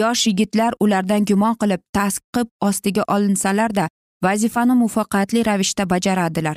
Yosh 0.01 0.27
yigitlar 0.27 0.73
ulardan 0.81 1.25
gumon 1.25 1.55
qilib 1.61 1.83
tasqib 1.97 2.49
ostiga 2.69 3.03
olinsalarda 3.15 3.89
vazifani 4.25 4.75
muvaffaqiyatli 4.83 5.47
ravishda 5.49 5.85
bajaradilar. 5.91 6.57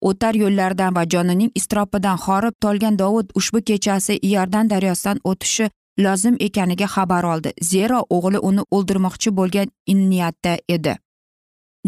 O'tar 0.00 0.34
yo'llardan 0.34 0.94
va 0.96 1.04
jonining 1.12 1.50
iztirobidan 1.54 2.18
horib 2.24 2.54
tolgan 2.60 2.98
dovud 2.98 3.30
ushbu 3.34 3.62
kechasi 3.68 4.18
iordan 4.22 4.70
daryosidan 4.70 5.20
o'tishi 5.24 5.70
lozim 5.98 6.36
ekaniga 6.40 6.86
xabar 6.94 7.24
oldi. 7.24 7.52
Zero 7.62 8.04
o'g'li 8.10 8.38
uni 8.38 8.62
o'ldirmoqchi 8.70 9.30
bo'lgan 9.38 9.68
niyatda 9.88 10.56
edi. 10.68 10.96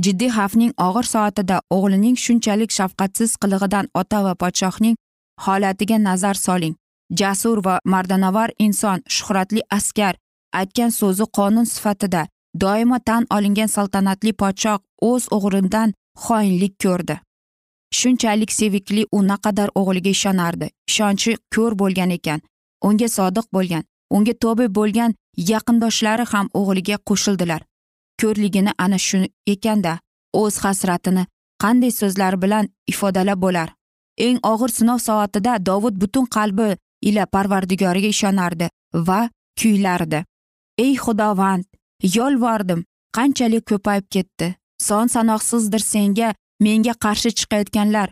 Jiddiy 0.04 0.30
xavfning 0.36 0.72
og'ir 0.86 1.06
soatida 1.14 1.56
o'g'lining 1.76 2.16
shunchalik 2.24 2.70
shafqatsiz 2.78 3.36
qilig'idan 3.42 3.86
ota 4.00 4.24
va 4.24 4.34
podshohning 4.42 4.96
holatiga 5.44 5.98
nazar 5.98 6.34
soling. 6.34 6.74
Jasur 7.20 7.64
va 7.66 7.80
mardanovar 7.84 8.50
inson 8.58 8.98
shuhratli 9.16 9.62
askar 9.78 10.14
aytgan 10.60 10.90
so'zi 11.00 11.24
qonun 11.38 11.66
sifatida 11.74 12.26
doimo 12.62 12.98
tan 13.08 13.26
olingan 13.36 13.70
saltanatli 13.76 14.32
podshoh 14.42 14.78
o'z 15.10 15.24
o'g'lidan 15.36 15.94
xoinlik 16.24 16.74
ko'rdi. 16.84 17.16
Shunchalik 17.92 18.52
sevikli 18.52 19.06
u 19.12 19.22
naqadar 19.28 19.68
o'g'liga 19.74 20.10
ishonardi. 20.10 20.70
Ishonchi 20.90 21.36
ko'r 21.54 21.78
bo'lgan 21.78 22.10
ekan 22.10 22.40
unga 22.88 23.08
sodiq 23.08 23.46
bo'lgan 23.52 23.84
unga 24.10 24.34
tobe 24.42 24.66
bo'lgan 24.78 25.14
yaqindoshlari 25.52 26.24
ham 26.32 26.46
o'g'liga 26.60 26.96
qo'shildilar. 27.08 27.62
Ko'rligini 28.20 28.72
ana 28.78 28.98
shu 28.98 29.18
ekanda 29.46 29.98
o'z 30.32 30.58
hasratini 30.64 31.26
qanday 31.62 31.92
so'zlar 32.00 32.42
bilan 32.42 32.68
ifodalab 32.92 33.38
bo'lar. 33.44 33.68
Eng 34.26 34.38
og'ir 34.52 34.70
sinov 34.78 34.98
soatida 35.08 35.52
dovud 35.66 35.94
butun 36.02 36.26
qalbi 36.36 36.76
ila 37.08 37.26
parvardigoriga 37.26 38.08
ishonardi 38.14 38.66
va 38.94 39.20
kuylardi. 39.60 40.24
Ey 40.84 40.94
xudovand 41.04 41.64
yolvordim 42.16 42.84
qanchalik 43.16 43.64
ko'payib 43.70 44.06
ketdi. 44.14 44.54
Son 44.88 45.06
sanoqsizdir 45.14 45.82
senga 45.92 46.34
menga 46.60 46.94
qarshi 47.04 47.30
chiqayotganlar. 47.38 48.08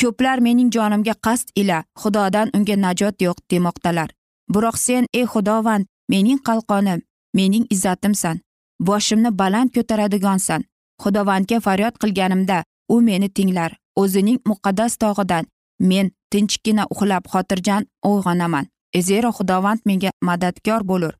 Ko'plar 0.00 0.40
mening 0.40 0.70
jonimga 0.72 1.14
qasd 1.26 1.48
ila 1.60 1.78
xudodan 2.02 2.48
unga 2.56 2.76
najot 2.76 3.16
yo'q 3.26 3.38
demoqdalar. 3.50 4.10
Biroq 4.52 4.76
sen 4.86 5.04
ey 5.18 5.26
xudovand 5.32 5.84
mening 6.08 6.40
qalqonim 6.48 7.00
mening 7.34 7.66
izzatimsan. 7.74 8.40
Boshimni 8.86 9.30
baland 9.40 9.70
ko'taradigansan. 9.74 10.64
Xudovandga 11.02 11.60
faryod 11.66 11.94
qilganimda 12.02 12.58
u 12.88 13.00
meni 13.00 13.28
tinglar. 13.36 13.76
O'zining 13.96 14.38
muqaddas 14.48 14.92
tog'idan 15.02 15.44
men 15.90 16.10
tinchgina 16.32 16.84
uxlab 16.92 17.24
xotirjam 17.32 17.82
uyg'onaman. 18.10 18.66
E, 18.96 19.02
zero 19.02 19.30
xudovand 19.38 19.80
menga 19.84 20.10
madadkor 20.28 20.82
bo'lur. 20.90 21.14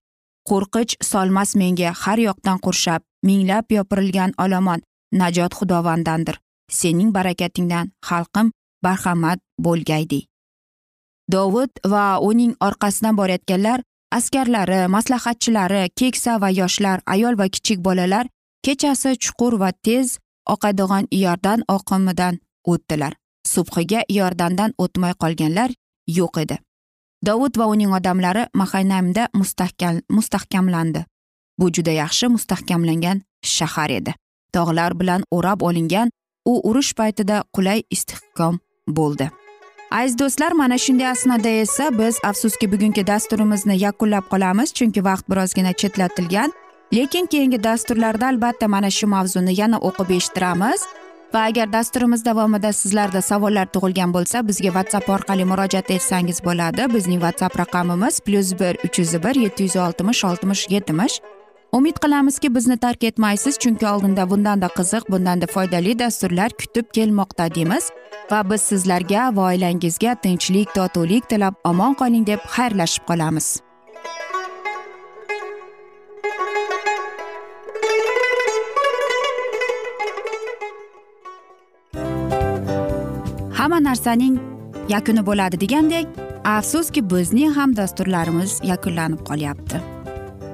Qo'rqich 0.48 0.92
solmas 1.10 1.50
menga 1.60 1.90
har 2.02 2.18
yoqdan 2.28 2.58
qurshab 2.64 3.00
minglab 3.26 3.64
yopirilgan 3.76 4.30
olomon 4.44 4.80
najot 5.12 5.52
xudovandandir. 5.58 6.36
Sening 6.70 7.12
barakatingdan 7.12 7.92
xalqim 8.08 8.52
barhamad 8.84 9.38
bo'lgaydi. 9.64 10.20
Dovud 11.32 11.70
va 11.92 12.18
uning 12.18 12.54
orqasidan 12.66 13.16
borayotganlar 13.20 13.80
askarlari 14.18 14.80
maslahatchilari 14.94 15.82
keksa 16.00 16.40
va 16.42 16.50
yoshlar 16.50 16.98
ayol 17.06 17.38
va 17.40 17.46
kichik 17.54 17.78
bolalar 17.86 18.26
kechasi 18.64 19.10
chuqur 19.24 19.52
va 19.62 19.70
tez 19.72 20.18
oqadigan 20.54 21.04
iordan 21.10 21.60
oqimidan 21.76 22.34
o'tdilar. 22.72 23.12
Subhiga 23.46 24.00
iordandan 24.08 24.74
o'tmay 24.82 25.14
qolganlar 25.22 25.70
yo'q 26.18 26.34
edi. 26.42 26.56
Dovud 27.26 27.54
va 27.60 27.66
uning 27.72 27.92
odamlari 27.98 28.44
mahaynamda 28.54 29.28
mustahkam 29.34 30.00
mustahkamlandi. 30.16 31.04
Bu 31.58 31.66
juda 31.76 31.92
yaxshi 32.02 32.26
mustahkamlangan 32.34 33.22
shahar 33.44 33.90
edi. 33.90 34.12
Tog'lar 34.54 34.92
bilan 35.00 35.22
o'rab 35.36 35.62
olingan 35.68 36.10
u 36.50 36.60
urush 36.68 36.92
paytida 37.00 37.36
qulay 37.56 37.82
istehkom 37.90 38.58
bo'ldi. 38.98 39.30
Aziz 39.90 40.18
do'stlar 40.18 40.52
mana 40.52 40.78
shunday 40.78 41.08
asnoda 41.10 41.48
esa 41.48 41.98
biz 41.98 42.18
afsuski 42.30 42.72
bugungi 42.72 43.06
dasturimizni 43.06 43.76
yakunlab 43.86 44.24
qolamiz 44.32 44.68
chunki 44.78 45.04
vaqt 45.04 45.26
birozgina 45.30 45.72
chetlatilgan. 45.72 46.52
Lekin 46.94 47.26
keyingi 47.26 47.64
dasturlarda 47.64 48.26
albatta 48.26 48.68
mana 48.68 48.90
shu 48.90 49.06
mavzuni 49.06 49.52
yana 49.60 49.78
o'qib 49.88 50.10
eshittiramiz. 50.16 50.80
Va 51.34 51.40
agar 51.48 51.72
dasturimiz 51.72 52.24
davomida 52.24 52.72
sizlarda 52.72 53.20
savollar 53.22 53.66
tug'ilgan 53.74 54.14
bo'lsa 54.16 54.46
bizga 54.48 54.70
whatsapp 54.76 55.10
orqali 55.16 55.44
murojaat 55.50 55.90
etsangiz 55.96 56.38
bo'ladi. 56.46 56.82
Bizning 56.94 57.20
whatsapp 57.24 57.58
raqamimiz 57.62 58.20
plyus 58.26 58.50
bir 58.60 58.74
uch 58.86 58.98
yuz 58.98 59.12
bir 59.24 59.34
yetti 59.44 59.62
yuz 59.62 59.76
oltmish 59.76 60.24
oltmish 60.30 60.62
yetmish 60.70 61.20
umid 61.72 61.96
qilamizki 62.02 62.54
bizni 62.54 62.76
tark 62.76 63.04
etmaysiz 63.04 63.58
chunki 63.58 63.86
oldinda 63.86 64.30
bundanda 64.30 64.66
qiziq 64.66 65.10
bundanda 65.10 65.46
foydali 65.46 65.98
dasturlar 65.98 66.50
kutib 66.50 66.86
kelmoqda 66.92 67.54
deymiz. 67.54 67.90
Va 68.30 68.50
biz 68.50 68.62
sizlarga 68.62 69.36
va 69.36 69.42
oilangizga 69.50 70.14
tinchlik 70.22 70.74
totuvlik 70.74 71.28
tilab 71.28 71.54
omon 71.64 71.94
qoling 71.94 72.26
deb 72.26 72.40
xayrlashib 72.54 73.04
qolamiz. 73.10 73.48
Hamma 83.58 83.78
narsaning 83.88 84.40
yakuni 84.88 85.26
bo'ladi 85.26 85.60
degandek 85.60 86.06
afsuski 86.44 87.10
bizning 87.10 87.56
ham 87.58 87.76
dasturlarimiz 87.76 88.60
yakunlanib 88.64 89.26
qolyapti. 89.30 89.99